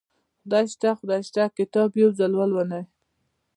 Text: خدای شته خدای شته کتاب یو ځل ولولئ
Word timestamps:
خدای 0.41 0.65
شته 0.73 0.89
خدای 0.99 1.21
شته 1.27 1.43
کتاب 1.57 1.89
یو 2.01 2.09
ځل 2.19 2.31
ولولئ 2.35 2.83